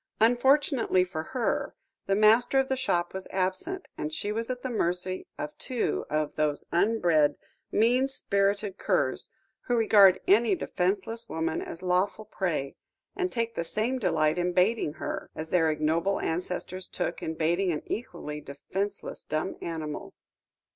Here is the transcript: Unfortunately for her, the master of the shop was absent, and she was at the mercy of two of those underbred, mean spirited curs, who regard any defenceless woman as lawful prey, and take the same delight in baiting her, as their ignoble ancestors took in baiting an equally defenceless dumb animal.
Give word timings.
Unfortunately 0.19 1.03
for 1.03 1.21
her, 1.25 1.75
the 2.07 2.15
master 2.15 2.57
of 2.57 2.69
the 2.69 2.75
shop 2.75 3.13
was 3.13 3.27
absent, 3.29 3.87
and 3.99 4.11
she 4.11 4.31
was 4.31 4.49
at 4.49 4.63
the 4.63 4.69
mercy 4.71 5.27
of 5.37 5.55
two 5.59 6.05
of 6.09 6.33
those 6.33 6.65
underbred, 6.71 7.35
mean 7.71 8.07
spirited 8.07 8.79
curs, 8.79 9.29
who 9.67 9.75
regard 9.77 10.19
any 10.27 10.55
defenceless 10.55 11.29
woman 11.29 11.61
as 11.61 11.83
lawful 11.83 12.25
prey, 12.25 12.75
and 13.15 13.31
take 13.31 13.53
the 13.53 13.63
same 13.63 13.99
delight 13.99 14.39
in 14.39 14.53
baiting 14.53 14.93
her, 14.93 15.29
as 15.35 15.51
their 15.51 15.69
ignoble 15.69 16.19
ancestors 16.19 16.87
took 16.87 17.21
in 17.21 17.35
baiting 17.35 17.71
an 17.71 17.83
equally 17.85 18.41
defenceless 18.41 19.23
dumb 19.23 19.55
animal. 19.61 20.15